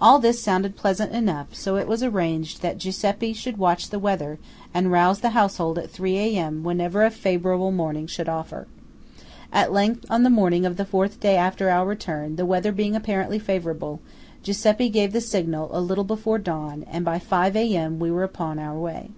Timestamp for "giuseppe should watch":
2.76-3.90